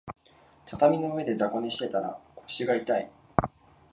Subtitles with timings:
[0.65, 3.11] 畳の上で雑魚寝してたら腰が痛い